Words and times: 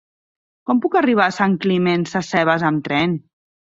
Com 0.69 0.79
puc 0.85 0.97
arribar 1.03 1.27
a 1.27 1.37
Sant 1.37 1.59
Climent 1.69 2.09
Sescebes 2.17 2.71
amb 2.75 2.87
tren? 2.93 3.19